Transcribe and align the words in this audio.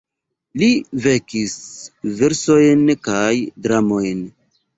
Li 0.61 0.69
vekis 1.03 1.53
versojn 2.23 2.83
kaj 3.09 3.29
dramojn. 3.69 4.27